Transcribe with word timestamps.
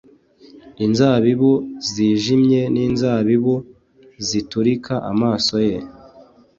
Inzabibu 0.85 1.51
zijimye 1.91 2.61
zinzabibu 2.75 3.55
ziturika 4.27 4.93
amaso 5.11 5.55
ye 5.67 5.77